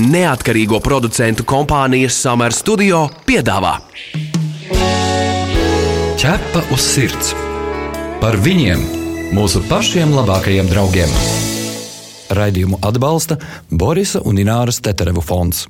[0.00, 3.76] neatkarīgo producentu kompānijas Summer Studio piedāvā
[6.20, 7.30] Ķepa uz sirds
[8.20, 8.82] par viņiem,
[9.32, 11.14] mūsu pašiem labākajiem draugiem.
[12.36, 13.38] Raidījumu atbalsta
[13.72, 15.62] Borisa un Ināras Teterevu fonds.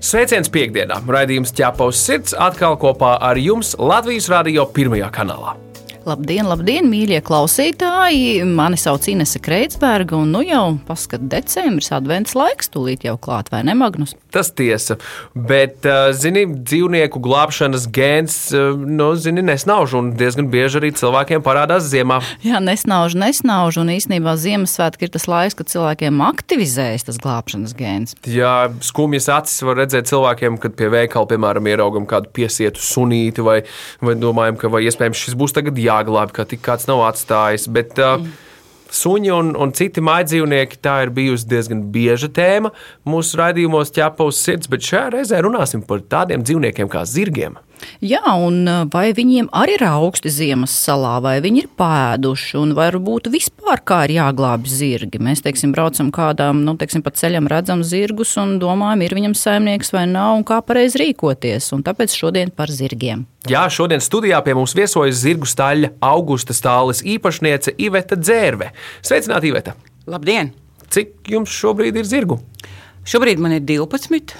[0.00, 1.02] Sveiciens piekdienā!
[1.04, 5.58] Raidījums ķepa uz sirds atkal kopā ar jums Latvijas radio pirmajā kanālā.
[6.06, 8.44] Labdien, labdien, mīļie klausītāji!
[8.46, 13.64] Mani sauc Inese Kreitsberga, un nu jau paskat decembris, advents laiks, tūlīt jau klāt, vai
[13.66, 14.14] ne, Magnus?
[14.36, 14.98] Tas tiesa,
[15.32, 15.86] bet,
[16.16, 18.38] zini, dzīvnieku glābšanas gēns,
[18.76, 22.20] nu, zini, nesnauž, un diezgan bieži arī cilvēkiem parādās ziemā.
[22.44, 28.16] Jā, nesnauž, nesnauž, un īsnībā Ziemassvētki ir tas laiks, kad cilvēkiem aktivizējas tas glābšanas gēns.
[28.30, 33.62] Jā, skumjas acis var redzēt cilvēkiem, kad pie veikala, piemēram, ieraugam kādu piesietu sunīti, vai,
[34.04, 37.68] vai domājam, ka vai iespējams šis būs tagad jā jāglābj, ka tik kāds nav atstājis.
[37.72, 38.45] Bet, uh, mm.
[38.92, 42.70] Suņi un, un citi maidzīvnieki tā ir bijusi diezgan bieža tēma
[43.08, 47.58] mūsu raidījumos, ķepa uz sirds, bet šajā reizē runāsim par tādiem dzīvniekiem kā zirgiem.
[48.04, 53.30] Jā, un vai viņiem arī ir augsti ziemas salā, vai viņi ir pēduši, un varbūt
[53.32, 55.20] vispār kā ir jāglābj zirgi.
[55.22, 59.92] Mēs, teiksim, braucam kādām, nu, teiksim, pa ceļam redzam zirgus un domājam, ir viņam saimnieks
[59.96, 61.72] vai nav, un kā pareizi rīkoties.
[61.76, 63.26] Un tāpēc šodien par zirgiem.
[63.50, 68.72] Jā, šodien studijā pie mums viesojas zirgu staļļa Augusta stāles īpašniece Iveta Dzērve.
[69.06, 69.76] Sveicināti, Iveta!
[70.10, 70.52] Labdien!
[70.92, 72.38] Cik jums šobrīd ir zirgu?
[73.06, 74.34] Šobrīd man ir 12,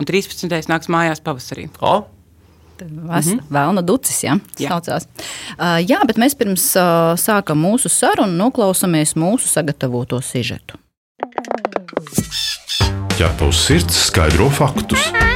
[0.00, 0.70] un 13.
[0.70, 1.68] nāks mājās pavasarī.
[1.82, 2.00] O,
[2.88, 3.40] Vas, mm -hmm.
[3.50, 4.68] Vēlna ducis, ja, jā.
[4.68, 5.08] Saucās.
[5.58, 10.78] Uh, jā, bet mēs pirms uh, sākam mūsu sarunu, noklausāmies mūsu sagatavoto sižetu.
[13.18, 15.29] Ķepa uz sirds skaidro faktus.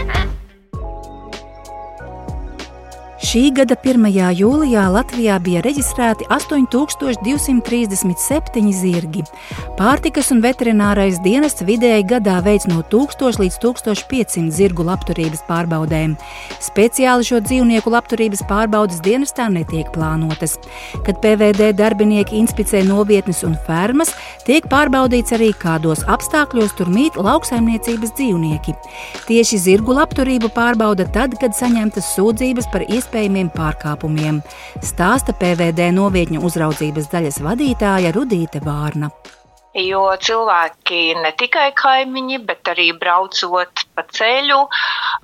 [3.24, 4.04] Šī gada 1.
[4.36, 9.24] jūlijā Latvijā bija reģistrēti 8237 zirgi.
[9.78, 16.18] Pārtikas un veterinārais dienests vidēji gadā veic no 1000 līdz 1500 zirgu labturības pārbaudēm.
[16.60, 20.58] Speciāli šo dzīvnieku labturības pārbaudas dienestā netiek plānotas.
[21.06, 24.12] Kad PVD darbinieki inspicē novietnes un fermas,
[24.44, 28.76] tiek pārbaudīts arī kādos apstākļos tur mīt lauksaimniecības dzīvnieki.
[29.32, 34.40] Tieši zirgu labturību pārbauda tad, kad saņemtas sūdzības par iespēju iespējamiem pārkāpumiem,
[34.82, 39.10] stāsta PVD novietņu uzraudzības daļas vadītāja Rudīte Vārna.
[39.78, 44.58] Jo cilvēki ne tikai kaimiņi, bet arī braucot pa ceļu,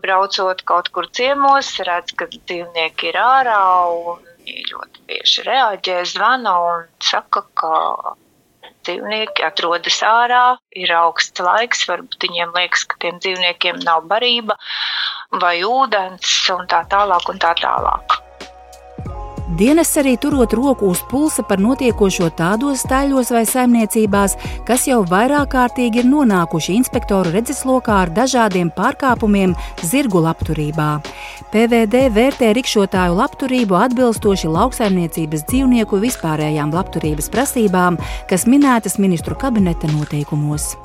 [0.02, 3.58] braucot kaut kur ciemos, redz, ka dzīvnieki ir ārā
[3.90, 7.74] un ļoti bieži reaģē, zvana un saka, ka
[8.86, 10.44] dzīvnieki atrodas ārā,
[10.76, 14.56] ir augsts laiks, varbūt viņiem liekas, ka tiem dzīvniekiem nav barība
[15.42, 18.20] vai ūdens un tā tālāk un tā tālāk.
[19.50, 24.36] Dienas arī turot roku uz pulsa par notiekošo tādos staļļos vai saimniecībās,
[24.68, 30.90] kas jau vairāk kārtīgi ir nonākuši inspektoru redzeslokā ar dažādiem pārkāpumiem zirgu labturībā.
[31.50, 37.98] PVD vērtē rikšotāju labturību atbilstoši lauksaimniecības dzīvnieku vispārējām labturības prasībām,
[38.30, 40.76] kas minētas ministru kabineta noteikumos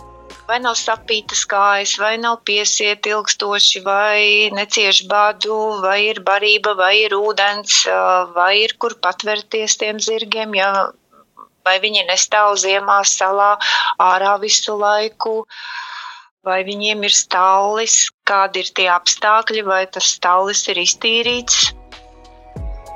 [0.49, 6.93] vai nav sapītas kājas, vai nav piesiet ilgstoši, vai necieš badu, vai ir barība, vai
[7.03, 7.81] ir ūdens,
[8.35, 10.69] vai ir kur patvērties tiem zirgiem, ja,
[11.65, 13.55] vai viņi nestāv ziemā salā
[14.11, 15.41] ārā visu laiku.
[16.45, 21.71] Vai viņiem ir stālis, kādi ir tie apstākļi, vai tas stālis ir iztīrīts,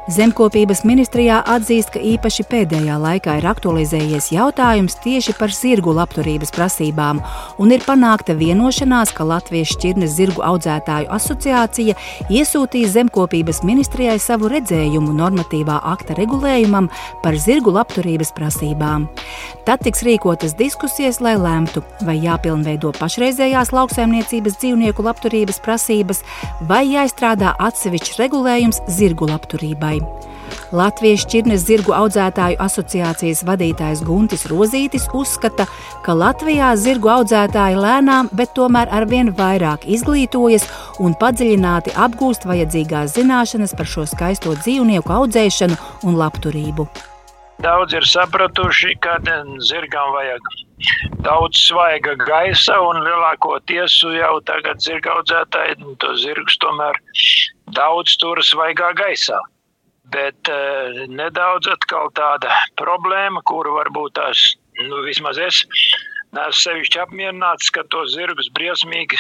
[0.09, 7.19] Zemkopības ministrijā atzīst, ka īpaši pēdējā laikā ir aktualizējies jautājums tieši par zirgu labturības prasībām,
[7.61, 11.93] un ir panākta vienošanās, ka Latvijas šķirnes zirgu audzētāju asociācija
[12.25, 16.89] iesūtīs Zemkopības ministrijai savu redzējumu normatīvā akta regulējumam
[17.21, 19.05] par zirgu labturības prasībām.
[19.69, 26.25] Tad tiks rīkotas diskusijas, lai lemtu, vai jāpilnveido pašreizējās lauksaimniecības dzīvnieku labturības prasības,
[26.65, 29.98] vai jāizstrādā atsevišķs regulējums zirgu labturībai.
[30.75, 35.65] Latvijas šķirnes zirgu audzētāju asociācijas vadītājs Guntis Rozītis uzskata,
[36.05, 40.67] ka Latvijā zirgu audzētāji lēnām, bet tomēr arvien vairāk izglītojas
[41.01, 46.85] un padziļināti apgūst vajadzīgās zināšanas par šo skaisto dzīvnieku audzēšanu un labturību.
[47.59, 49.17] Daudz ir sapratuši, ka
[49.67, 50.45] zirgam vajag
[51.25, 57.01] daudz svaiga gaisa, un lielākoties jau tagad zirga audzētāji to zirgus tomēr
[57.75, 59.41] daudz tur svaigā gaisā.
[60.13, 64.43] Bet uh, nedaudz atkal tāda problēma, kuru varbūt tās,
[64.81, 65.63] nu, vismaz es
[66.33, 69.19] neesmu sevišķi apmierināts, ka to zirgus briesmīgi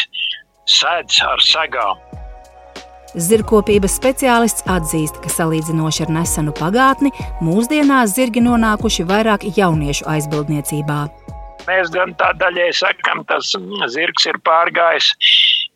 [0.69, 2.05] sēdz ar segām.
[3.17, 7.09] Zirgkopības speciālists atzīst, ka salīdzinoši ar nesenu pagātni,
[7.41, 10.99] mūsdienās zirgi nonākuši vairāk jauniešu aizbildniecībā.
[11.65, 13.49] Mēs gan tā daļai sakam, tas
[13.95, 15.09] zirgs ir pārgājis.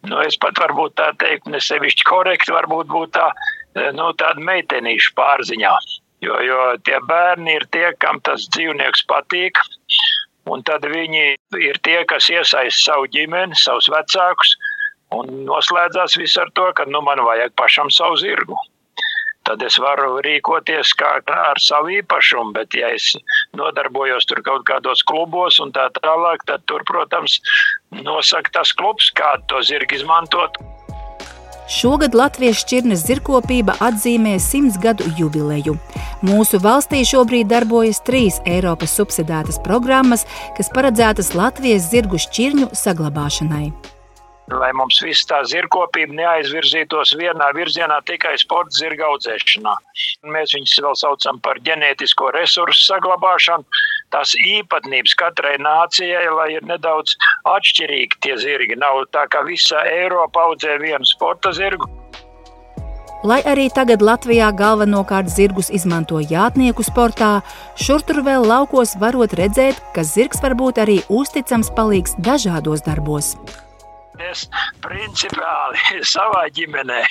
[0.06, 3.28] Nu, es pat varbūt tā teiktu, nesevišķi korekti, varbūt būtu tā,
[3.76, 5.74] nu, tāda meitenīša pārziņā.
[6.24, 9.60] Jo, jo tie bērni ir tie, kam tas dzīvnieks patīk.
[10.52, 11.24] Un tad viņi
[11.64, 14.56] ir tie, kas iesaista savu ģimeni, savus vecākus.
[15.16, 18.58] Un noslēdzās viss ar to, ka nu, man vajag pašam savu zirgu
[19.48, 23.10] tad es varu rīkoties kā ar savu īpašumu, bet ja es
[23.60, 27.40] nodarbojos tur kaut kādos klubos un tā tālāk, tad tur, protams,
[28.04, 30.60] nosaka tas klubs, kādu to zirgu izmantot.
[31.70, 35.78] Šogad Latvijas šķirnes zirgkopība atzīmē simts gadu jubileju.
[36.26, 40.28] Mūsu valstī šobrīd darbojas trīs Eiropas subsidētas programmas,
[40.58, 43.68] kas paredzētas Latvijas zirgu šķirņu saglabāšanai
[44.52, 49.74] lai mums viss tā zirgkopība neaizvirzītos vienā virzienā tikai sporta zirga audzēšanā.
[50.34, 53.64] Mēs viņus vēl saucam par ģenētisko resursu saglabāšanu.
[54.14, 57.18] Tās īpatnības katrai nācijai, lai ir nedaudz
[57.50, 58.78] atšķirīgi tie zirgi.
[58.78, 61.90] Nav tā, ka visa Eiropa audzē vienu sporta zirgu.
[63.24, 67.38] Lai arī tagad Latvijā galvenokārt zirgus izmanto jātnieku sportā,
[67.80, 73.38] šur tur vēl laukos varot redzēt, ka zirgs var būt arī uzticams palīgs dažādos darbos.
[74.22, 74.44] Es
[74.84, 75.80] principāli
[76.14, 77.02] savā ģimenē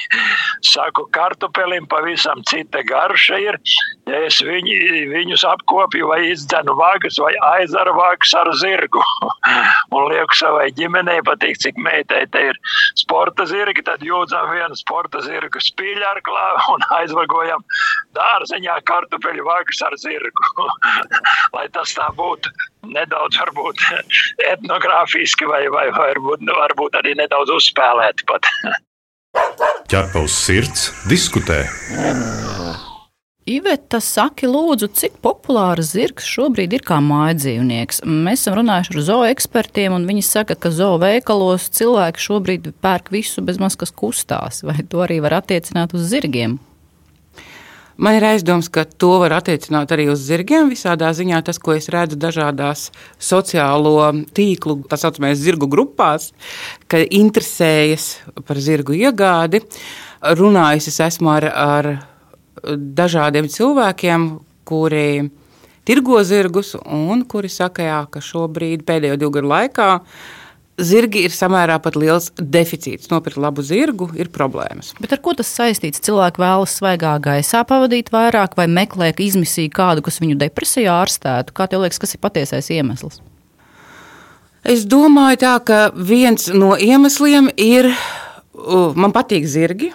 [0.63, 3.59] saku, kartupelim pavisam cita garša ir.
[4.07, 4.75] Ja es viņu,
[5.11, 9.03] viņus apkopju vai izdzenu vagas vai aizaru vagas ar zirgu.
[9.95, 12.59] Un lieku savai ģimenei patīk, cik meitai te ir
[12.99, 17.67] sporta zirgi, tad jūdzam vienu sporta zirgu spīļarklā un aizvagojam
[18.15, 20.69] dārzeņā kartupeļu vagas ar zirgu.
[21.55, 22.51] Lai tas tā būtu
[22.91, 23.83] nedaudz varbūt
[24.49, 28.49] etnogrāfiski vai, vai varbūt, varbūt arī nedaudz uzspēlēti pat.
[29.93, 31.63] Ķerpaus sirds diskutē.
[33.49, 38.05] Iveta, saki, lūdzu, cik populārs zirgs šobrīd ir kā mājdzīvnieks?
[38.07, 43.11] Mēs esam runājuši ar zoo ekspertiem, un viņi saka, ka zoo veikalos cilvēki šobrīd pērk
[43.11, 44.63] visu bez maz kas kustās.
[44.63, 46.61] Vai to arī var attiecināt uz zirgiem?
[47.97, 50.71] Man ir aizdoms, ka to var attiecināt arī uz zirgiem.
[50.73, 52.87] Visādā ziņā tas, ko es redzu dažādās
[53.21, 56.31] sociālo tīklu, tā saucamajās zirgu grupās,
[56.89, 58.15] ka interesējas
[58.49, 59.61] par zirgu iegādi.
[60.23, 61.91] Runājis es esmu ar, ar
[63.03, 64.29] dažādiem cilvēkiem,
[64.69, 65.29] kuri
[65.85, 69.89] tirgo zirgus un kuri saka, jā, ka šobrīd pēdējo divu gadu laikā
[70.85, 73.11] zirgi ir samērā pat liels deficīts.
[73.13, 74.93] Nopirkt labu zirgu ir problēmas.
[75.01, 76.03] Bet ar ko tas saistīts?
[76.05, 81.55] Cilvēki vēlas svaigā gaisā pavadīt vairāk vai meklē izmisīgi kādu, kas viņu depresijā ārstētu.
[81.57, 83.21] Kā tev liekas, kas ir patiesais iemesls?
[84.63, 87.91] Es domāju, tā, ka viens no iemesliem ir,
[88.95, 89.91] man patīk zirgi.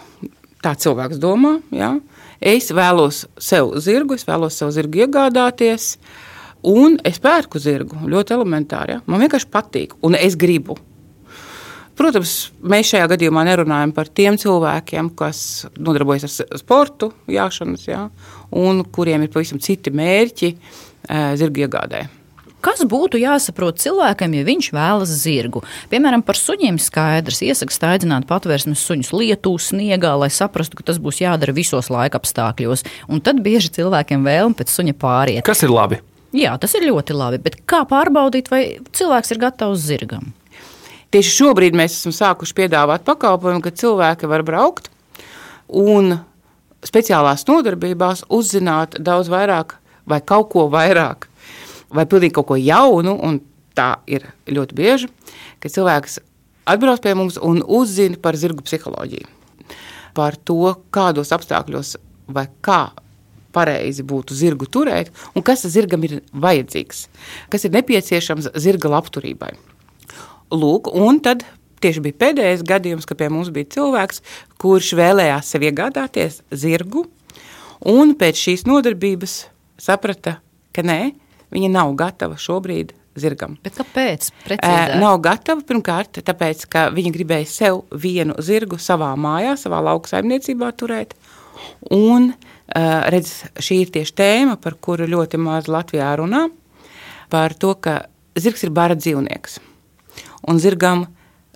[0.63, 1.59] Tā cilvēks domā.
[1.71, 1.95] Jā.
[2.43, 5.95] Es vēlos sev zirgu, es vēlos sev zirgu iegādāties.
[5.97, 6.26] Uh,
[6.67, 8.97] Un es pērku zirgu ļoti elementāri.
[8.97, 9.03] Ja?
[9.07, 10.75] Man vienkārši patīk, un es gribu.
[11.97, 15.39] Protams, mēs šajā gadījumā nerunājam par tiem cilvēkiem, kas
[15.81, 18.03] nodarbojas ar sportu, jāšanas, jā,
[18.53, 20.51] un kuriem ir pavisam citi mērķi
[21.39, 22.03] zirga iegādē.
[22.61, 25.63] Kas būtu jāsaprot cilvēkam, ja viņš vēlas zirgu?
[25.89, 31.21] Piemēram, par suņiem skaidrs, iesaka staigāt patvērsmes suņus lietū, sniegā, lai saprastu, ka tas būs
[31.23, 32.83] jādara visos laika apstākļos.
[33.07, 35.45] Un tad bieži cilvēkiem vēlme pēc suņa pāriet.
[35.47, 36.01] Kas ir labi?
[36.35, 37.39] Jā, tas ir ļoti labi.
[37.43, 38.61] Bet kā pārbaudīt, vai
[38.95, 40.33] cilvēks ir gatavs zirgam?
[41.13, 44.89] Tieši šobrīd mēs esam sākuši piedāvāt pakalpojumu, ka cilvēki var braukt
[45.71, 46.17] un
[46.83, 51.29] speciālās nodarbībās uzzināt daudz vairāk, vai kaut ko vairāk,
[51.95, 53.39] vai pilnīgi kaut ko jaunu.
[53.77, 55.07] Tā ir ļoti bieži,
[55.61, 56.17] ka cilvēks
[56.65, 59.29] atbrauc pie mums un uzzina par zirgu psiholoģiju.
[60.17, 61.93] Par to, kādos apstākļos
[62.33, 62.87] vai kā
[63.55, 67.05] pareizi būtu zirgu turēt, un kas zirgam ir vajadzīgs,
[67.53, 69.53] kas ir nepieciešams zirga labturībai.
[70.53, 71.43] Lūk, un tad
[71.83, 74.21] tieši bija pēdējais gadījums, kad pie mums bija cilvēks,
[74.61, 77.05] kurš vēlējās sev iegādāties zirgu,
[77.85, 79.39] un pēc šīs nodarbības
[79.81, 80.39] saprata,
[80.73, 81.01] ka nē,
[81.53, 83.57] viņa nav gatava šobrīd zirgam.
[83.65, 84.29] Bet kāpēc?
[84.45, 84.95] Precīzāk?
[85.01, 90.71] Nav gatava pirmkārt, tāpēc, ka viņa gribēja sev vienu zirgu savā mājā, savā lauka saimniecībā
[90.77, 91.15] turēt.
[91.93, 92.33] Un
[92.67, 96.47] Eh, redz, šī ir tieši tēma, par kuru ļoti maz Latvijā runā.
[97.31, 99.59] Par to, ka zirgs ir bara dzīvnieks.
[100.51, 101.05] Un zirgam,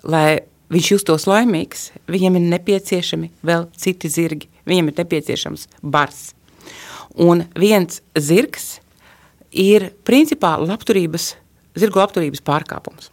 [0.02, 0.40] lai
[0.72, 4.48] viņš justos laimīgs, viņam ir nepieciešami vēl citi zirgi.
[4.68, 6.32] Viņam ir nepieciešams bars.
[7.20, 8.78] Un viens zirgs
[9.52, 11.34] ir principā labturības,
[11.76, 13.12] zirgu labturības pārkāpums.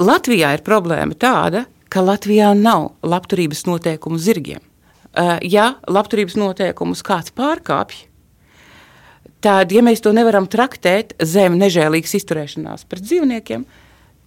[0.00, 4.64] Latvijā ir problēma tāda, ka Latvijā nav labturības noteikumu zirgiem.
[5.20, 8.04] Eh, ja labturības noteikumus kāds pārkāpj,
[9.44, 13.66] tad, ja mēs to nevaram traktēt zem nežēlīgas izturēšanās pret dzīvniekiem,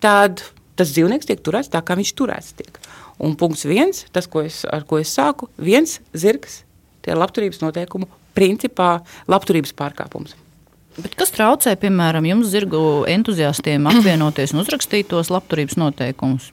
[0.04, 0.44] tad
[0.78, 2.78] tas dzīvnieks tiek turēts tā, kā viņš turēts tiek.
[3.24, 6.62] Un punkts viens, tas, ko es, ar ko es sāku, viens zirgs,
[7.06, 8.98] tie ir labturības noteikumu principā
[9.30, 10.34] labturības pārkāpums.
[10.98, 16.52] Bet kas traucē, piemēram, jums, zirgu entuziastiem, apvienoties un uzrakstīt tos labturības noteikumus?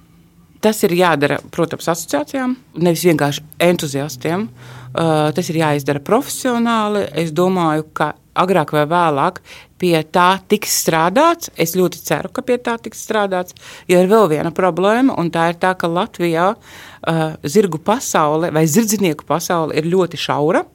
[0.61, 2.53] Tas ir jādara, protams, asociācijām,
[2.85, 4.49] nevis vienkārši entuziastiem.
[4.91, 7.07] Uh, tas ir jāizdara profesionāli.
[7.17, 9.41] Es domāju, ka agrāk vai vēlāk
[9.81, 11.49] pie tā tiks strādāts.
[11.57, 13.57] Es ļoti ceru, ka pie tā tiks strādāts.
[13.89, 18.67] Jo ir vēl viena problēma, un tā ir tā, ka Latvijā uh, zirgu pasaule vai
[18.69, 20.67] zirdzinieku pasaule ir ļoti šaura.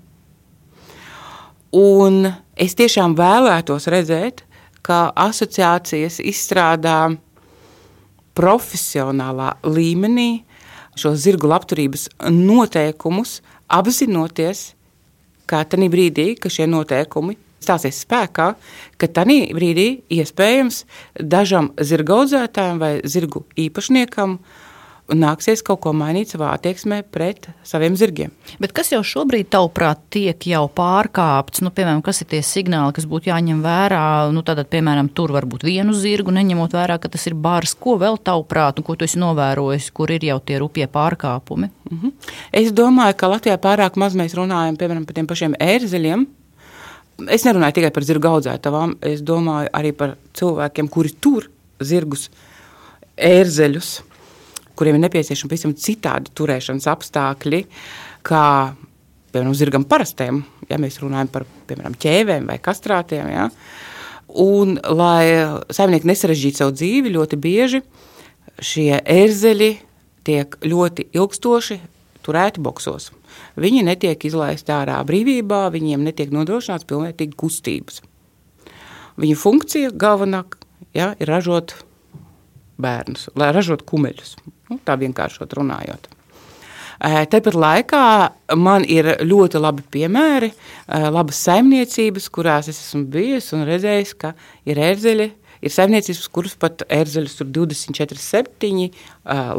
[1.75, 2.23] Un
[2.55, 4.45] es tiešām vēlētos redzēt,
[4.85, 7.15] ka asociācijas izstrādā
[8.35, 10.43] profesionālā līmenī
[10.99, 14.73] šo zirgu labturības noteikumus, apzinoties,
[15.49, 18.51] ka tajā brīdī, kad šie noteikumi stāsies spēkā,
[19.01, 20.83] ka tajā brīdī iespējams
[21.19, 24.64] dažam zirga audzētājam vai zirgu īpašniekam uh,
[25.13, 28.31] nāksies kaut ko mainīt savā attieksmē pret saviem zirgiem.
[28.61, 31.61] Bet kas jau šobrīd, tavuprāt, tiek jau pārkāpts?
[31.65, 34.05] Nu, piemēram, kas ir tie signāli, kas būtu jāņem vērā?
[34.33, 37.75] Nu, tātad, piemēram, tur varbūt vienu zirgu, neņemot vērā, ka tas ir bārs.
[37.77, 41.69] Ko vēl tavuprāt, un ko tu esi novērojis, kur ir jau tie rupie pārkāpumi?
[41.91, 42.31] Mm -hmm.
[42.51, 46.25] Es domāju, ka Latvijā pārāk maz mēs runājam piemēram, par tiem pašiem ērzeļiem.
[47.29, 52.29] Es nerunāju tikai par zirgu audzētavām, es domāju arī par cilvēkiem, kuri tur zirgus,
[53.17, 54.01] ērzeļus
[54.77, 57.61] kuriem ir nepieciešami pavisam citādi turēšanas apstākļi,
[58.25, 58.45] kā
[59.35, 63.31] piemēram zirgam parastiem, ja mēs runājam par piemēram ķēvēm vai kastrātiem.
[63.33, 63.49] Ja.
[64.41, 65.25] Un, lai
[65.75, 67.83] saimnieki nesarežģītu savu dzīvi, ļoti bieži
[68.63, 69.69] šie ērzeļi
[70.25, 71.79] tiek ļoti ilgstoši
[72.25, 73.11] turēti boksos.
[73.59, 78.01] Viņi netiek izlaisti ārā brīvībā, viņiem netiek nodrošināts pilnvērtīgi kustības.
[79.21, 80.43] Viņa funkcija galvenā
[80.95, 81.75] ja, ir ražot
[82.81, 84.35] bērnus, lai ražotu kumeļus.
[84.69, 86.11] Nu, tā vienkāršot runājot.
[86.95, 88.03] Tāpat laikā
[88.55, 90.51] man ir ļoti labi piemēri,
[90.87, 94.33] labas saimniecības, kurās es esmu bijis un redzējis, ka
[94.65, 95.31] ir ērzeļi.
[95.65, 98.89] Ir saimniecības, kuras pat ērzeļus tur 24, 7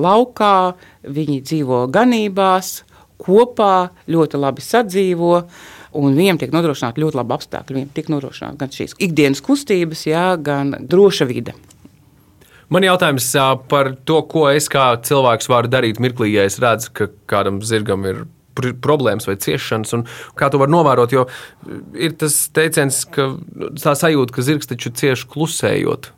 [0.00, 0.56] laukā,
[1.02, 2.76] viņi dzīvo ganībās,
[3.20, 5.32] kopā ļoti labi sadzīvo.
[5.96, 7.74] Un viņiem tiek nodrošināta ļoti laba apstākļa.
[7.74, 11.56] Viņiem tiek nodrošināta gan šīs ikdienas kustības, jā, gan droša vide.
[12.72, 13.28] Man jautājums
[13.70, 18.06] par to, ko es kā cilvēks varu darīt mirklī, ja es redzu, ka kādam zirgam
[18.08, 18.24] ir
[18.56, 20.04] problēmas vai ciešanas, un
[20.38, 21.12] kā to var novērot.
[21.14, 21.26] Jo
[21.94, 23.34] ir tas teiciens, ka
[23.78, 26.10] tā sajūta, ka zirgs taču cieši klusējot.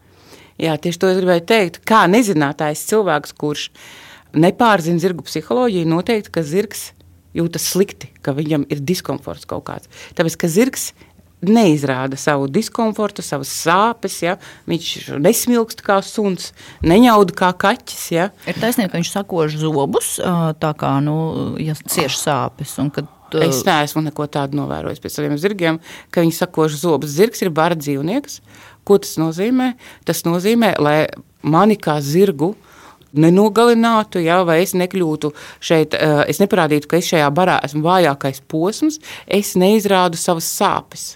[0.59, 1.83] Jā, tieši to es gribēju teikt.
[1.87, 3.69] Kā nezinātājs cilvēks, kurš
[4.39, 6.93] nepārzina zirgu psiholoģiju, noteikti, ka zirgs
[7.37, 9.91] jūtas slikti, ka viņam ir diskomforts kaut kāds.
[10.19, 10.91] Tāpēc, ka zirgs
[11.45, 14.19] neizrāda savu diskomfortu, savas sāpes.
[14.25, 14.37] Ja?
[14.71, 16.53] Viņš nesmilkst kā suns,
[16.87, 18.07] neņauda kā kaķis.
[18.15, 18.31] Ja?
[18.49, 20.17] Ir taisnība, ka viņš sakož zobus,
[20.63, 21.19] tā kā nu,
[21.63, 22.77] ja cieš sāpes.
[22.95, 25.79] Kad, Es neesmu neko tādu novērojis pēc saviem zirgiem,
[26.09, 27.13] ka viņi sakož zobus.
[27.13, 28.39] Zirgs ir bara dzīvnieks.
[28.89, 29.75] Ko tas nozīmē?
[30.09, 31.11] Tas nozīmē, lai
[31.45, 32.55] mani kā zirgu
[33.13, 35.97] nenogalinātu, ja, vai es nekļūtu šeit,
[36.29, 41.11] es neparādītu, ka es šajā barā esmu vājākais posms, es neizrādu savas sāpes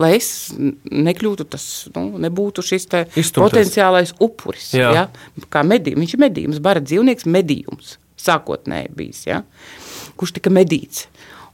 [0.00, 0.28] lai es
[0.58, 2.88] nekļūtu tas, nu, nebūtu šis
[3.36, 4.72] potenciālais upuris.
[4.76, 4.90] Jā.
[4.96, 5.04] Ja?
[5.52, 9.42] Kā medījums, viņš ir medījums, bara dzīvnieks, medījums sākotnēji bijis, ja?
[10.18, 11.08] kurš tika medīts.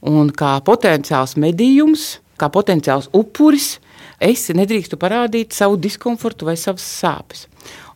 [0.07, 3.75] Un kā potenciāls medījums, kā potenciāls upuris,
[4.21, 7.45] es nedrīkstu parādīt savu diskomfortu vai savas sāpes.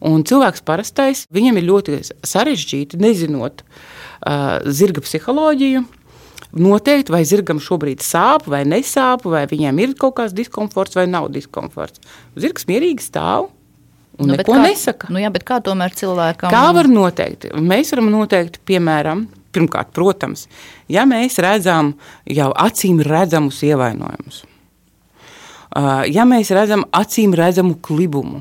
[0.05, 5.85] Un cilvēks parastais, viņam ir ļoti sarežģīti, nezinot uh, zirga psiholoģiju,
[6.55, 11.29] noteikt, vai zirgam šobrīd sāp vai nesāp, vai viņam ir kaut kāds diskomforts vai nav
[11.35, 12.01] diskomforts.
[12.39, 13.51] Zirgs mierīgi stāv.
[14.15, 15.09] Un nu, neko kā, nesaka.
[15.11, 16.47] Nu jā, kā tomēr cilvēkam?
[16.53, 17.49] Kā var noteikt?
[17.59, 20.45] Mēs varam noteikt, piemēram, pirmkārt, protams,
[20.91, 21.93] ja mēs redzam
[22.31, 24.41] jau acīm redzamus ievainojumus,
[26.11, 28.39] ja mēs redzam acīm redzamu klibumu,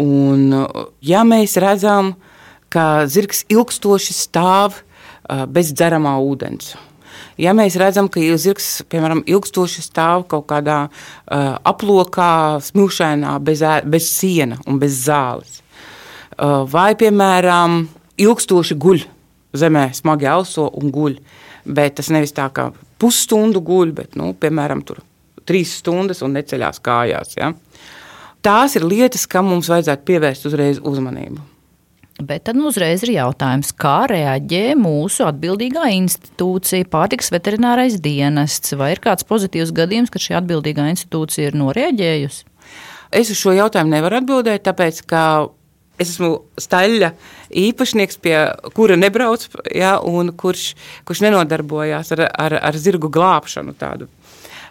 [0.00, 0.44] un
[1.04, 2.14] ja mēs redzam,
[2.70, 4.82] ka zirgs ilgstoši stāv
[5.50, 6.74] bez dzeramā ūdens,
[7.40, 14.10] Ja mēs redzam, ka zirgs, piemēram, ilgstoši stāv kaut kādā uh, aplokā, smilšainā, bez, bez
[14.10, 15.60] siena un bez zāles,
[16.36, 17.82] uh, vai, piemēram,
[18.20, 19.06] ilgstoši guļ
[19.60, 21.16] zemē, smagi elso un guļ,
[21.70, 25.00] bet tas nevis tā kā pusstundu guļ, bet, nu, piemēram, tur
[25.48, 27.36] trīs stundas un neceļās kājās.
[27.38, 27.52] Ja?
[28.44, 31.42] Tās ir lietas, kam mums vajadzētu pievērst uzreiz uzmanību.
[32.20, 38.92] Bet tad nu uzreiz ir jautājums, kā reaģē mūsu atbildīgā institūcija, pārtiks veterinārais dienests, vai
[38.94, 42.44] ir kāds pozitīvs gadījums, ka šī atbildīgā institūcija ir noreaģējusi?
[43.16, 45.22] Es uz šo jautājumu nevaru atbildēt, tāpēc ka
[46.00, 47.10] es esmu staļļa
[47.62, 48.36] īpašnieks, pie
[48.76, 50.74] kura nebrauc, ja, un kurš,
[51.08, 53.76] kurš nenodarbojās ar, ar, ar zirgu glābšanu.
[53.80, 54.08] Tādu.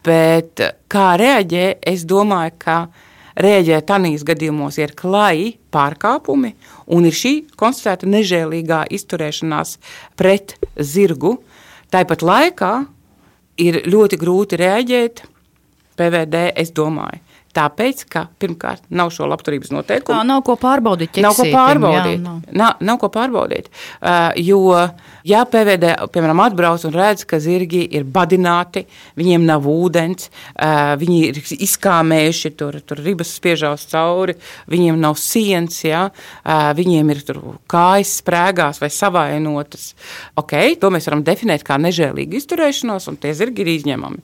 [0.05, 2.79] Bet kā reaģē, es domāju, ka
[3.39, 6.53] reaģē tanīs gadījumos, ir klaji pārkāpumi
[6.95, 9.77] un ir šī konstatēta nežēlīgā izturēšanās
[10.19, 11.37] pret zirgu.
[11.93, 12.73] Tāpat laikā
[13.59, 15.23] ir ļoti grūti reaģēt
[15.99, 17.28] PVD, es domāju.
[17.49, 20.13] Tāpēc, ka pirmkārt nav šo labturības noteikumu.
[20.13, 21.17] Tā nav ko pārbaudīt.
[21.17, 22.19] Nav ko ķeksītim, pārbaudīt.
[22.19, 22.41] jā, nav.
[22.53, 22.83] nav.
[22.85, 23.71] Nav ko pārbaudīt.
[23.97, 24.59] Uh, jo,
[25.25, 28.83] ja PVD, piemēram, atbrauc un redz, ka zirgi ir badināti,
[29.17, 34.37] viņiem nav ūdens, uh, viņi ir izkāmējuši, tur, tur ribas spiežās cauri,
[34.69, 37.23] viņiem nav sienas, ja, uh, viņiem ir
[37.69, 39.95] kājas sprēgās vai savainotas.
[40.37, 44.21] Okay, to mēs varam definēt kā nežēlīgu izturēšanos, un tie zirgi ir izņemami.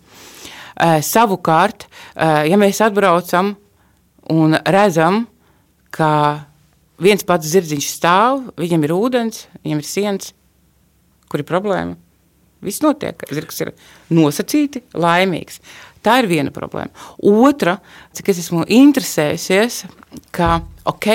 [0.76, 3.54] Uh, savukārt, uh, ja mēs atbraucam
[4.34, 5.24] un redzam,
[5.96, 6.10] ka
[7.02, 10.34] viens pats zirdziņš stāv, viņam ir ūdens, viņam ir sienas,
[11.32, 11.96] kur ir problēma.
[12.66, 13.74] Viss notiek, zirgs ir
[14.16, 15.60] nosacīti, laimīgs.
[16.06, 16.92] Tā ir viena problēma.
[17.26, 17.78] Otra,
[18.16, 19.84] cik es esmu interesējusies,
[20.36, 21.10] ka, ok,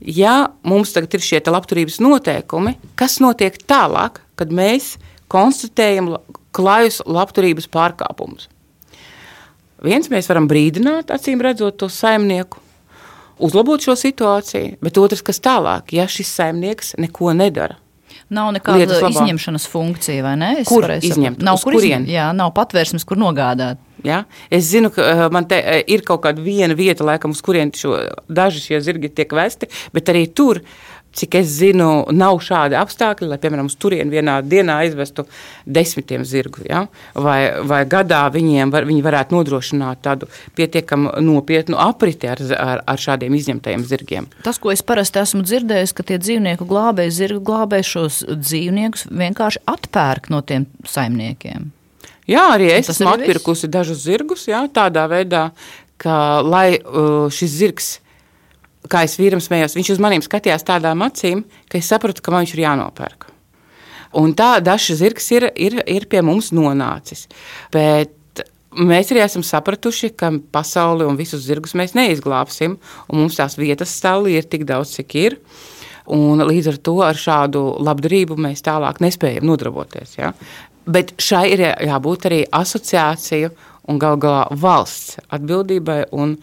[0.00, 0.34] ja
[0.66, 4.94] mums tagad ir šie labturības noteikumi, kas notiek tālāk, kad mēs
[5.30, 6.16] konstatējam
[6.56, 8.48] klajus labturības pārkāpumus?
[9.84, 12.60] Viens mēs varam brīdināt, acīm redzot, to saimnieku,
[13.40, 17.78] uzlabot šo situāciju, bet otrs, kas tālāk, ja šis saimnieks neko nedara.
[18.30, 20.50] Nav nekāda izņemšanas funkcija, vai ne?
[20.60, 21.40] Es Kur izņemt?
[21.42, 22.10] Nav kur izņemt.
[22.10, 23.80] Jā, nav patvērsmes, kur nogādāt.
[24.06, 24.22] Ja?
[24.54, 27.72] Es zinu, ka eh, man te eh, ir kaut kāda viena vieta, laikam, uz kurien
[27.76, 27.96] šo,
[28.30, 30.62] daži šie zirgi tiek vesti, bet arī tur,
[31.16, 35.24] cik es zinu, nav šādi apstākļi, lai, piemēram, uz turieni vienā dienā aizvestu
[35.66, 36.62] desmitiem zirgu.
[36.68, 36.84] Ja?
[37.14, 43.02] Vai, vai gadā viņiem var, viņi varētu nodrošināt tādu pietiekami nopietnu apriti ar, ar, ar
[43.02, 44.30] šādiem izņemtajiem zirgiem.
[44.46, 49.64] Tas, ko es parasti esmu dzirdējis, ka tie dzīvnieku glābēji, zirgu glābēji šos dzīvniekus vienkārši
[49.70, 51.70] atpērk no tiem saimniekiem.
[52.30, 55.48] Jā, arī es esmu atpirkusi dažus zirgus, jā, tādā veidā,
[56.00, 56.14] ka
[56.46, 57.88] lai uh, šis zirgs,
[58.88, 62.46] kā es vīram smējos, viņš uz maniem skatījās tādām acīm, ka es sapratu, ka man
[62.46, 63.26] viņš ir jānopērk.
[64.20, 67.28] Un tā dažs zirgs ir, ir, ir pie mums nonācis.
[67.74, 68.42] Bet
[68.74, 73.92] mēs arī esam sapratuši, ka pasauli un visus zirgus mēs neizglābsim, un mums tās vietas
[73.94, 75.38] stāvī ir tik daudz, cik ir.
[76.10, 80.16] Un līdz ar to ar šādu labdarību mēs tālāk nespējam nodarboties.
[80.18, 80.32] Ja?
[80.90, 83.52] Bet šai ir jābūt arī asociāciju
[83.90, 86.34] un gal galā valsts atbildībai un,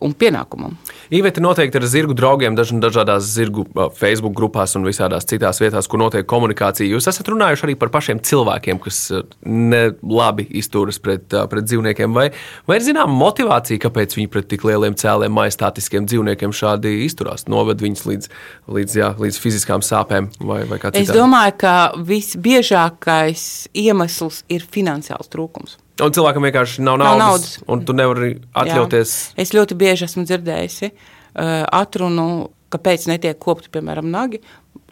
[0.00, 0.74] un pienākumam.
[1.10, 3.64] Īveta noteikti ar zirgu draugiem daž- dažādās zirgu
[3.96, 6.88] Facebook grupās un visādās citās vietās, kur notiek komunikācija.
[6.90, 9.12] Jūs esat runājuši arī par pašiem cilvēkiem, kas
[9.44, 12.12] ne labi izturas pret, pret dzīvniekiem.
[12.12, 12.30] Vai,
[12.66, 17.46] vai ir zināma motivācija, kāpēc viņi pret tik lieliem cēliem, majestātiskiem dzīvniekiem šādi izturās?
[17.48, 18.28] Noved viņus līdz,
[18.68, 21.18] līdz, jā, līdz fiziskām sāpēm vai, vai kā Es citādi?
[21.22, 25.76] domāju, ka visbiežākais iemesls ir finansiāls trūkums.
[26.04, 27.68] Un cilvēkam vienkārši nav Nav naudas, naudas.
[27.72, 29.12] un tu nevari atļauties.
[29.32, 29.42] Jā.
[29.46, 32.26] Es ļoti bieži esmu dzirdējusi uh, atrunu,
[32.74, 34.42] kāpēc netiek kopti, piemēram, nagi.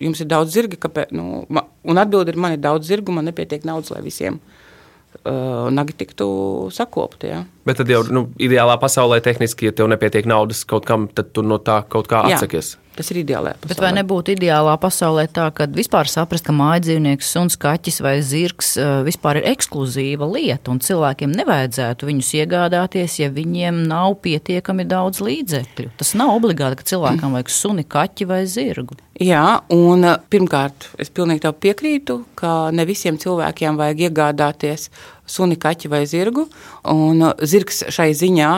[0.00, 3.28] Jums ir daudz zirga, kāpēc, nu, ma, un atbildi ir, man ir daudz zirgu, man
[3.28, 6.26] nepietiek naudas, lai visiem uh, nagi tiktu
[6.74, 7.34] sakopti.
[7.34, 7.44] Ja?
[7.64, 11.44] Bet tad jau nu, ideālā pasaulē tehniski, ja tev nepietiek naudas kaut kam, tad tu
[11.44, 12.36] no tā kaut kā Jā.
[12.36, 12.74] atsakies.
[12.94, 13.70] Tas ir ideālajā pasaulē.
[13.72, 18.74] Bet vai nebūtu ideālā pasaulē tā, ka vispār saprast, ka mājdzīvnieks, suns, kaķis vai zirgs
[18.78, 25.24] eh, vispār ir ekskluzīva lieta un cilvēkiem nevajadzētu viņus iegādāties, ja viņiem nav pietiekami daudz
[25.24, 25.90] līdzekļu?
[25.98, 29.00] Tas nav obligāti, ka cilvēkam vajag suni, kaķi vai zirgu.
[29.22, 34.88] Jā, un uh, pirmkārt, es pilnīgi tev piekrītu, ka ne visiem cilvēkiem vajag iegādāties
[35.26, 36.48] suni, kaķi vai zirgu.
[36.90, 38.52] Un uh, zirgs šai ziņā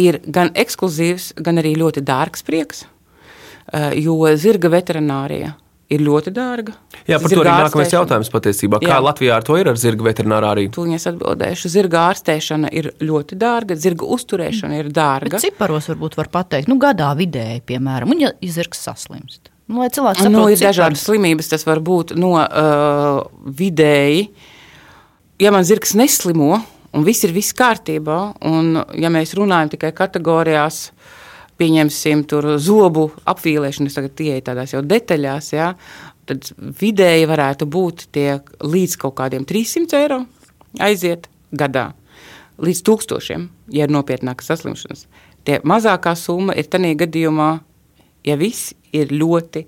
[0.00, 5.54] ir gan ekskluzīvs, gan arī ļoti dārgs prieks, uh, jo zirga veterinārija
[5.92, 6.74] ir ļoti dārga.
[7.04, 8.80] Jā, par to Zirga arī nākamais jautājums patiesībā.
[8.82, 9.00] Kā Jā.
[9.04, 10.66] Latvijā ar to ir ar zirga veterinārā arī?
[10.72, 11.70] Tūlīt es atbildēšu.
[11.74, 15.36] Zirga ārstēšana ir ļoti dārga, zirga uzturēšana ir dārga.
[15.36, 19.52] Bet ciparos varbūt var pateikt, nu gadā vidēji, piemēram, un ja ja zirgs saslimst.
[19.68, 20.76] Nu, lai cilvēks saprotu, Nu, ir ciparus.
[20.76, 23.22] dažādas slimības, tas var būt no uh,
[23.60, 24.26] vidēji.
[25.38, 26.60] Ja man zirgs neslimo,
[26.94, 30.92] un viss ir viss kārtībā, un ja mēs runājam tikai kategorijās,
[31.58, 35.72] pieņemsim tur zobu apvīlēšanu, es tagad ieeju tādās jau detaļās, ja,
[36.30, 36.46] tad
[36.78, 38.28] vidēji varētu būt tie
[38.62, 40.20] līdz kaut kādiem 300 eiro
[40.82, 41.88] aiziet gadā.
[42.62, 45.08] Līdz tūkstošiem, ja ir nopietnākas saslimšanas.
[45.44, 47.48] Tie mazākā summa ir tādā gadījumā,
[48.22, 49.64] ja viss ir ļoti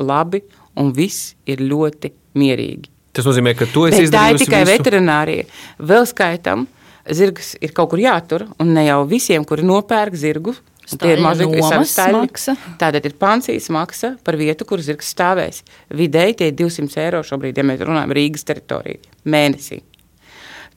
[0.00, 0.40] labi
[0.80, 2.88] un viss ir ļoti mierīgi.
[3.16, 4.76] Tas nozīmē, ka tu esi Bet tā ir tikai visu.
[4.76, 5.46] veterinārija.
[5.90, 6.66] Vēl skaitam,
[7.10, 10.54] zirgs ir kaut kur jātur, un ne jau visiem, kuri nopērk zirgu.
[10.90, 12.56] Tie ir mazi maksa.
[12.80, 15.62] Tātad ir pansijas maksa par vietu, kur zirgs stāvēs.
[15.94, 19.84] Vidēji tie ir 200 eiro šobrīd, ja mēs runājam Rīgas teritorijā mēnesī.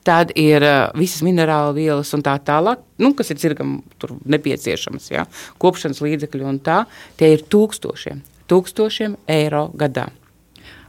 [0.04, 5.08] Tad ir uh, visas minerālu vielas un tā tālāk, nu, kas ir zirgam tur nepieciešamas,
[5.10, 5.24] ja?
[5.58, 6.82] kopšanas līdzekļi un tā.
[7.16, 8.20] Tie ir tūkstošiem,
[8.52, 10.10] tūkstošiem eiro gadā.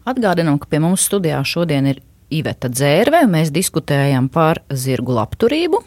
[0.06, 2.02] Atgādinām, ka pie mums studijā šodien ir
[2.34, 3.24] Iveta Dzērve.
[3.30, 5.82] Mēs diskutējam par zirgu labturību.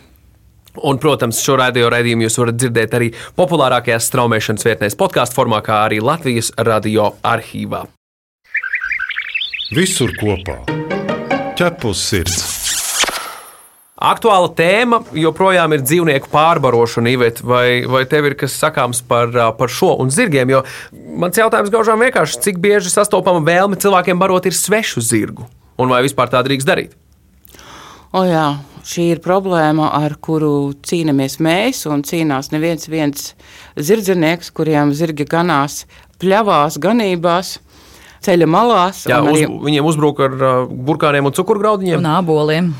[0.78, 5.80] Un, protams, šo radio raidījumu jūs varat dzirdēt arī populārākajās straumēšanas vietnēs, podkāstu formā, kā
[5.86, 7.86] arī Latvijas radio arhīvā.
[9.74, 10.62] Visur kopā-
[11.58, 12.57] ķepus sirds.
[13.98, 19.72] Aktuāla tēma joprojām ir dzīvnieku pārbarošana, Ivet, vai, vai tev ir kas sakāms par, par
[19.74, 20.52] šo un zirgiem?
[20.54, 20.60] Jo
[21.18, 25.48] mans jautājums gaužām vienkārši, cik bieži sastopama vēlme cilvēkiem barot ir svešu zirgu,
[25.82, 26.94] un vai vispār tā drīkst darīt?
[28.14, 28.44] O jā,
[28.86, 33.32] šī ir problēma, ar kuru cīnāmies mēs, un cīnās neviens viens
[33.76, 35.82] zirdzinieks, kuriem zirgi ganās
[36.22, 37.56] pļavās, ganībās,
[38.24, 39.02] ceļa malās.
[39.10, 41.98] Jā, uz, arī- viņiem uzbruk ar ā, burkāniem un cukurgraudiņiem.
[41.98, 42.70] Un āboliem.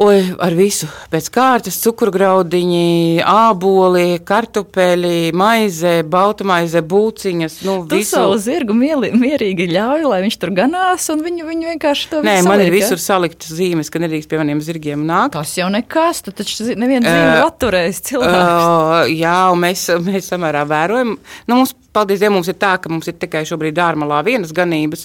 [0.00, 7.58] Oi, ar visu pēc kārtas, cukurgraudiņi, āboli, kartupeļi, maize, baltamaize, būciņas.
[7.68, 8.14] Nu, Tu visu.
[8.16, 12.38] savu zirgu mieli, mierīgi ļauj, lai viņš tur ganās, un viņu, viņu vienkārši to Nē,
[12.48, 15.34] man ir visur saliktas zīmes, ka nedrīkst pie maniem zirgiem nākt.
[15.36, 18.40] Tas jau nekas, tu taču zi- neviens zina, Ē, atturējis cilvēks.
[18.40, 21.18] Uh, jā, un mēs, mēs samērā vērojam.
[21.44, 25.04] Nu, mums, paldies Dievam, mums ir tā, ka mums ir tikai šobrīd ārmalā vienas ganības,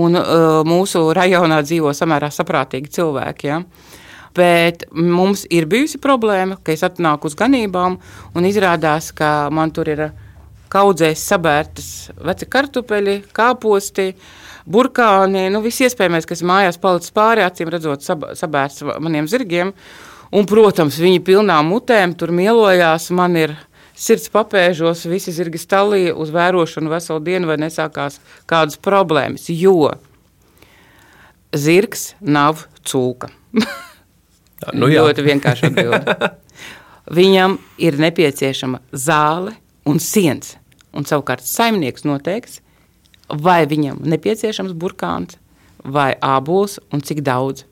[0.00, 3.52] un uh, mūsu rajonā dzīvo samērā saprātīgi cilvēki.
[3.52, 3.60] Ja?
[4.36, 7.96] Bet mums ir bijusi problēma, ka es atnāku uz ganībām,
[8.34, 10.04] un izrādās, ka man tur ir
[10.70, 11.88] kaudzēs sabērtas
[12.22, 14.12] veci kartupeļi, kāposti,
[14.70, 19.74] burkāni, nu, viss iespējamais, kas mājās palicis pāri, acīm redzot, sab sabērts maniem zirgiem.
[20.30, 23.08] Un, protams, viņi pilnām mutēm tur mielojās.
[23.10, 23.56] Man ir
[23.98, 29.50] sirds papēžos, visi zirgi stāvīja uz vērošanu veselu dienu, vai nesākās kādas problēmas.
[29.50, 29.96] Jo
[31.50, 33.34] zirgs nav cūka.
[34.76, 35.04] Nu, jā.
[35.04, 36.24] ļoti vienkārši atbildēt.
[37.20, 39.54] Viņam ir nepieciešama zāle
[39.88, 40.56] un siens.
[40.94, 42.58] Un savukārt saimnieks noteiks,
[43.30, 45.38] vai viņam nepieciešams burkāns
[45.84, 47.64] vai ābols un cik daudz.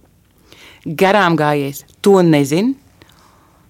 [0.87, 2.75] Garām gājējs to nezina,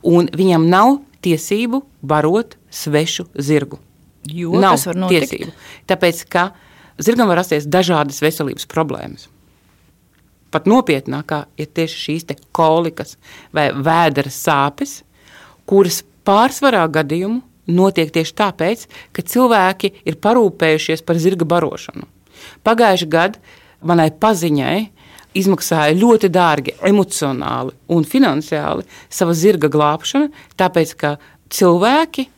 [0.04, 3.80] un viņam nav tiesību barot svešu zirgu.
[4.28, 5.32] Jo nav tas var notikt.
[5.32, 5.56] tiesību.
[5.88, 6.50] Tāpēc, ka
[7.00, 9.28] zirgam var rasties dažādas veselības problēmas.
[10.54, 13.16] Pat nopietnākā ir tieši šīs kolikas
[13.52, 15.02] vai vēdera sāpes,
[15.68, 22.08] kuras pārsvarā gadījumu notiek tieši tāpēc, ka cilvēki ir parūpējušies par zirga barošanu.
[22.64, 23.42] Pagājušajā gadā
[23.84, 24.78] manai paziņai
[25.38, 31.14] izmaksāja ļoti dārgi emocionāli un finansiāli sava zirga glābšana, tāpēc ka
[31.52, 32.28] cilvēki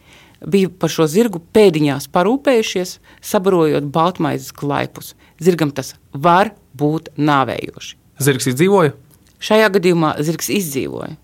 [0.51, 2.99] bija par šo zirgu pēdiņās parūpējušies,
[3.33, 5.14] sabarojot baltmaizes klaipus.
[5.40, 8.00] Zirgam tas var būt nāvējoši.
[8.20, 8.94] Zirgs izdzīvoja.
[9.40, 11.14] Šajā gadījumā zirgs izdzīvoja.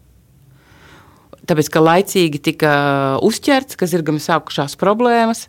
[1.46, 2.70] Tāpēc, ka laicīgi tika
[3.22, 5.44] uzķerts, ka zirgam ir sākušās problēmas,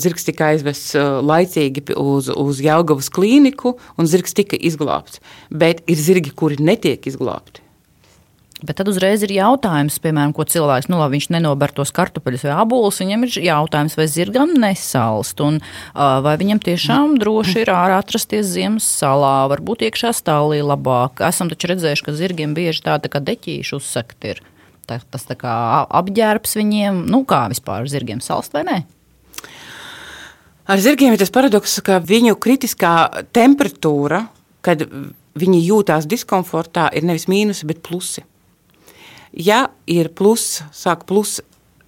[0.00, 5.18] zirgs tika aizvests uh, laicīgi uz, uz Jelgavas klīniku, un zirgs tika izglābts.
[5.50, 7.64] Bet ir zirgi, kuri netiek izglābti.
[8.60, 12.56] Bet tad uzreiz ir jautājums, piemēram, ko cilvēks, nu, labi, viņš nenobar tos kartupeļus vai
[12.60, 15.62] abolus, viņam ir jautājums, vai zirgam nesalst, un
[15.96, 21.22] vai viņam tiešām droši ir ārā atrasties ziemas salā, varbūt iekšā stālī labāk.
[21.24, 24.42] Esam taču redzējuši, ka zirgiem bieži tāda kā deķīši uzsakt ir.
[24.84, 25.54] Tā, tas tā kā
[25.88, 28.80] apģērbs viņiem, nu, kā vispār zirgiem salst vai nē?
[30.70, 34.26] Ar zirgiem ir tas paradoks, ka viņu kritiskā temperatūra,
[34.66, 34.84] kad
[35.40, 38.26] viņi jūtās diskomfortā, ir nevis mīnusi, bet plusi.
[39.32, 41.38] Ja ir plus, sāk plus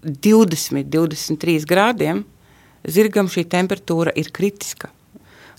[0.03, 2.25] 20, 23 grādiem,
[2.87, 4.91] zirgam šī temperatūra ir kritiska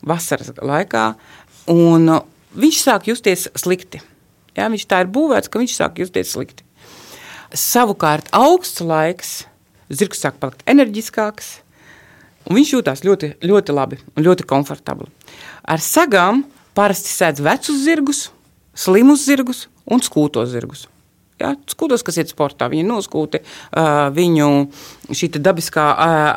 [0.04, 1.14] vasaras laikā,
[1.72, 2.12] un
[2.60, 4.02] viņš sāk justies slikti.
[4.54, 6.66] Ja, viņš tā ir būvēts, ka viņš sāk justies slikti.
[7.54, 9.34] Savukārt augsts laiks,
[9.90, 11.60] zirgs sāk palikt enerģiskāks,
[12.48, 15.10] un viņš jūtas ļoti, ļoti labi un ļoti komfortabli.
[15.64, 16.44] Ar sagām
[16.78, 18.26] parasti sēdz vecus zirgus,
[18.76, 20.88] slimus zirgus un skūtos zirgus.
[21.42, 23.42] Ja, skūtos, kas ir sportā, viņi ir noskūti,
[24.16, 24.50] viņu
[25.18, 25.88] šī dabiskā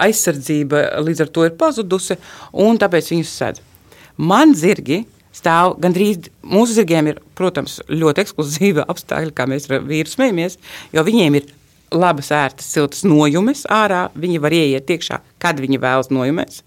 [0.07, 2.17] aizsardzība līdz ar to ir pazudusi,
[2.65, 3.63] un tāpēc viņus sēdz.
[4.17, 5.03] Man zirgi
[5.37, 10.57] stāv gandrīz, mūsu zirgiem ir, protams, ļoti ekskluzīva apstākļi, kā mēs ar vīru smejamies,
[10.97, 11.51] jo viņiem ir
[11.95, 14.07] labas, ērtas, siltas nojumes ārā.
[14.17, 16.63] Viņi var ieiet iekšā, kad viņi vēlas nojumēs.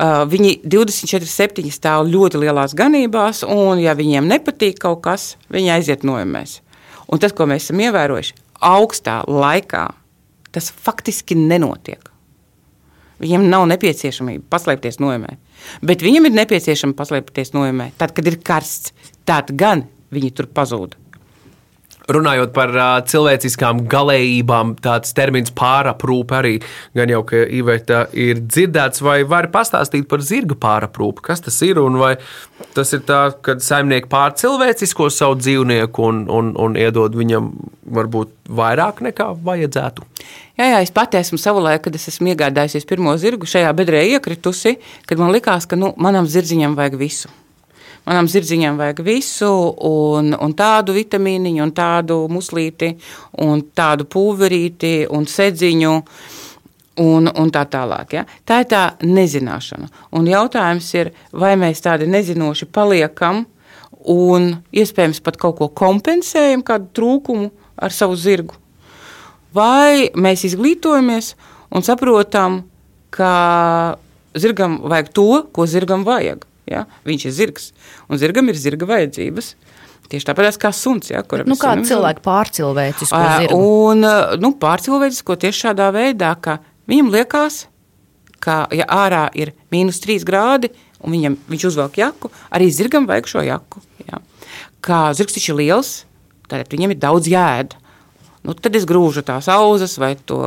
[0.00, 6.06] Uh, viņi 24-7 stāv ļoti lielās ganībās, un, ja viņiem nepatīk kaut kas, viņi aiziet
[6.06, 6.60] noemēs.
[7.10, 8.36] Un tas, ko mēs esam ievērojuši,
[8.70, 9.86] augstā laikā,
[10.54, 12.10] tas faktiski nenotiek.
[13.20, 15.34] Viņiem nav nepieciešamība paslēpties noemē.
[15.84, 17.90] Bet viņam ir nepieciešama paslēpties noemē.
[18.00, 18.94] Tad, kad ir karsts,
[19.28, 20.96] tad gan viņi tur pazūd.
[22.10, 26.54] Runājot par uh, cilvēciskām galējībām, tāds termins pāraprūpe arī
[26.96, 31.78] gan jau, ka Iveta ir dzirdēts, vai var pastāstīt par zirga pāraprūpi, kas tas ir
[31.82, 32.14] un vai
[32.74, 37.52] tas ir tā, kad saimnieki pārcilvēcisko savu dzīvnieku un, un, un iedod viņam
[37.90, 40.06] varbūt vairāk nekā vajadzētu.
[40.60, 44.76] Jā, jā, es pati esmu savulaik, kad es esmu iegādājusies pirmo zirgu, šajā bedrē iekritusi,
[45.08, 47.30] kad man likās, ka nu, manam zirdziņam vajag visu.
[48.08, 49.50] Manam zirdziņam vajag visu,
[49.86, 52.94] un, un tādu vitamīniņu, un tādu muslīti,
[53.44, 55.96] un tādu pulverīti, un sedziņu.
[57.00, 58.12] Un, un tā tālāk.
[58.12, 58.22] Ja?
[58.44, 59.86] Tā ir tā nezināšana.
[60.18, 63.46] Un jautājums ir, vai mēs tādi nezinoši paliekam
[64.10, 67.48] un iespējams pat kaut ko kompensējam, kādu trūkumu
[67.80, 68.58] ar savu zirgu.
[69.54, 71.32] Vai mēs izglītojamies
[71.72, 72.60] un saprotam,
[73.10, 73.32] ka
[74.38, 76.44] zirgam vajag to, ko zirgam vajag.
[76.70, 76.86] Ja?
[77.08, 77.70] Viņš ir zirgs,
[78.08, 79.54] un zirgam ir zirga vajadzības.
[80.10, 81.12] Tieši tāpat kā suns.
[81.12, 83.58] Ja, nu, kā cilvēki pārcilvēcisko zirgu?
[83.90, 84.06] Un,
[84.42, 86.58] nu, pārcilvēcisko tieši šādā veidā, ka
[86.90, 87.60] viņam liekas,
[88.42, 90.72] ka ja ārā ir mīnus 3 grādi,
[91.04, 93.84] un viņam, viņš uzvelk jaku, arī zirgam vajag šo jaku.
[94.08, 94.18] Ja.
[94.82, 95.92] Kā zirgs taču ir liels,
[96.50, 97.78] tad viņam ir daudz jēda.
[98.46, 100.40] Nu, tad es grūžu tās auzas vai to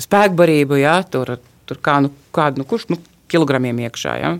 [0.00, 1.34] spēkbarību, ja, tur,
[1.66, 4.14] tur kā, nu, kādu, nu, kurš nu, kilogramiem iekšā.
[4.22, 4.36] Ja.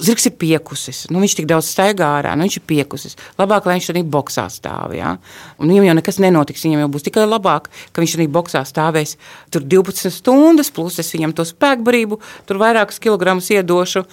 [0.00, 1.02] Zirgs ir piekusis.
[1.12, 3.16] Nu, viņš tik daudz staigā ārā, nu, viņš ir piekusis.
[3.40, 4.94] Labāk, lai viņš arī boxā stāv.
[4.96, 5.14] Ja?
[5.60, 6.64] Un viņam jau nekas nenotiks.
[6.64, 9.16] Viņam jau būs tikai labāk, ka viņš arī boxā stāvēs
[9.52, 14.04] tur 12 stundas, plus es viņam to spēkbarību, tur vairākus kilogramus iedošu,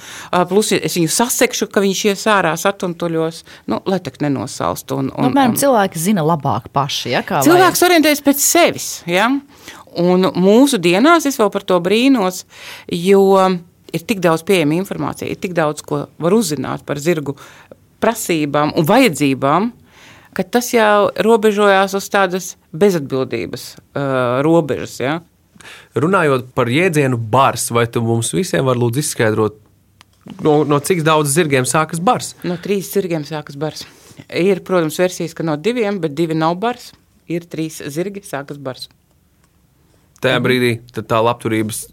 [0.51, 4.99] plus es viņu sasekšu, ka viņš ies ārā satuntuļos, nu, lai tak nenosalstu.
[5.01, 7.13] Un, un, nu, mēram, cilvēki zina labāk paši.
[7.15, 7.87] Ja, cilvēks vajag.
[7.89, 8.89] orientējas pēc sevis.
[9.09, 9.29] Ja?
[9.97, 12.43] Un mūsu dienās es vēl par to brīnos,
[12.91, 13.23] jo
[13.93, 17.37] ir tik daudz pieejama informācija, ir tik daudz ko var uzzināt par zirgu
[18.03, 19.71] prasībām un vajadzībām,
[20.37, 24.99] ka tas jau robežojās uz tādas bezatbildības uh, robežas.
[25.01, 25.15] Ja?
[25.97, 29.57] Runājot par jēdzienu bars, vai tu mums visiem vari lūdzu izskaidrot,
[30.45, 32.35] no, no cik daudz zirgiem sākas bars?
[32.45, 33.87] No trīs zirgiem sākas bars.
[34.27, 36.91] Ir, protams, versijas, ka no diviem, bet divi nav bars.
[37.29, 38.87] Ir trīs zirgi, sākas bars.
[40.23, 41.83] Tajā brīdī tā labturības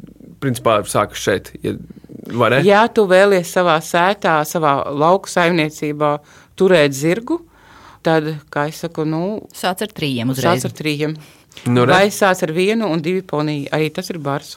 [0.45, 1.51] principā sākas šeit.
[1.65, 6.15] Ja, ja tu vēlies savā sētā, savā lauku saimniecībā
[6.61, 7.41] turēt zirgu,
[8.05, 9.25] tad, kā es saku, nu,
[9.57, 10.63] sāc ar trījiem uzreiz.
[10.63, 11.17] Sāc ar trījiem.
[11.71, 14.57] Nu, vai sāc ar vienu un divi poniju, arī tas ir bars.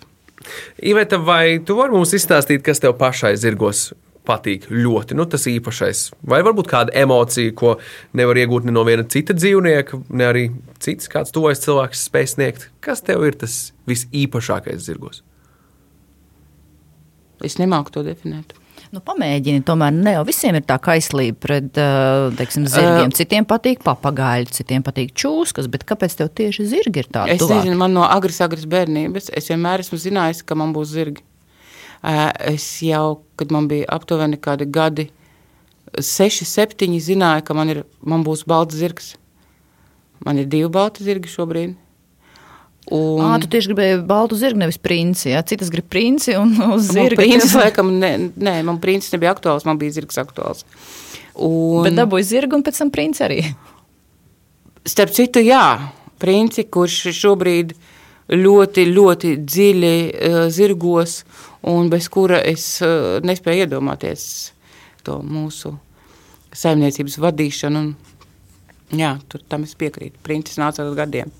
[0.83, 3.89] Iveta, vai tu vari mums izstāstīt, kas tev pašai zirgos
[4.27, 6.03] patīk ļoti, nu, tas īpašais.
[6.27, 7.77] Vai varbūt kāda emocija, ko
[8.17, 10.43] nevar iegūt ne no viena cita dzīvnieka, ne arī
[10.83, 12.67] cits kāds tuvais cilvēks spēj sniegt.
[12.83, 13.57] Kas tev ir tas
[13.89, 15.23] visīpašākais zirgos?
[17.45, 18.55] Es nemāku to definēt.
[18.93, 21.79] Nu, pamēģini, tomēr ne jau visiem ir tā kaislība pret
[22.39, 23.11] teiksim, zirgiem.
[23.15, 27.35] Citiem patīk papagaļi, citiem patīk čūskas, bet kāpēc tev tieši zirgi ir tādi?
[27.35, 27.65] Es tuvāk?
[27.65, 31.25] nezinu, man no agras, agras bērnības es vienmēr esmu zinājis, ka man būs zirgi.
[32.47, 35.09] Es jau, kad man bija aptuveni kādi gadi,
[35.97, 39.15] seši, septiņi, zināju, ka man, ir, man būs balts zirgs.
[40.23, 41.75] Man ir divi balti zirgi šobrīd.
[42.87, 43.19] Un...
[43.19, 45.27] À, tu tieši gribēji baltu zirgu, nevis princi.
[45.33, 45.41] Ja?
[45.47, 47.19] Citas grib princi un uz zirga.
[47.19, 50.63] Princis, laikam, ne, nē, man princis nebija aktuāls, man bija zirgs aktuāls.
[51.35, 51.83] Un...
[51.83, 53.41] Bet dabūji zirgu un pēc tam princi arī.
[54.87, 55.65] Starp citu, jā,
[56.21, 57.73] princi, kurš šobrīd
[58.31, 61.21] ļoti, ļoti dziļi uh, zirgos
[61.67, 64.23] un bez kura es uh, nespēju iedomāties
[65.03, 65.73] to mūsu
[66.55, 67.83] saimniecības vadīšanu.
[67.83, 70.23] Un, jā, tur tam es piekrītu.
[70.23, 71.35] Princis nāca ar gadiem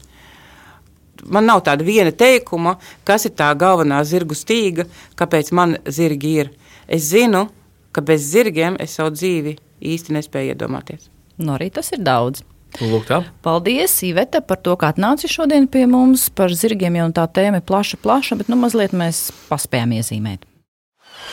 [1.25, 2.77] man nav tāda viena teikuma,
[3.07, 4.87] kas ir tā galvenā zirgu stīga,
[5.19, 6.51] kāpēc man zirgi ir.
[6.87, 7.47] Es zinu,
[7.91, 11.09] ka bez zirgiem es savu dzīvi īsti nespēju iedomāties.
[11.37, 12.43] Nu, arī tas ir daudz.
[12.81, 13.21] Lūk, tā.
[13.45, 16.27] Paldies, Iveta, par to, kā atnāci šodien pie mums.
[16.29, 20.45] Par zirgiem jau tā tēma ir plaša, plaša, bet nu mazliet mēs paspējām iezīmēt.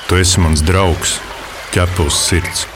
[0.08, 1.18] Tu esi mans draugs,
[1.74, 2.68] ķepus sirds.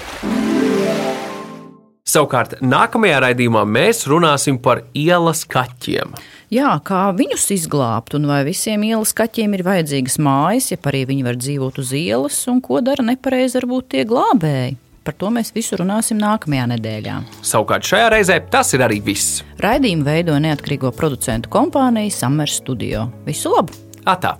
[2.08, 6.14] Savukārt, nākamajā raidījumā mēs runāsim par ielas kaķiem.
[6.48, 11.26] Jā, kā viņus izglābt, un vai visiem ielas kaķiem ir vajadzīgas mājas, ja arī viņi
[11.26, 14.78] var dzīvot uz ielas, un ko dara nepareizi varbūt tie glābēji.
[15.04, 17.18] Par to mēs visu runāsim nākamajā nedēļā.
[17.44, 19.42] Savukārt šajā reizē tas ir arī viss.
[19.60, 23.10] Raidījumu veido neatkarīgo producentu kompānija Summer Studio.
[23.28, 23.76] Visu labu!
[24.08, 24.38] Atā!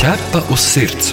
[0.00, 1.12] Ķepa uz sirds.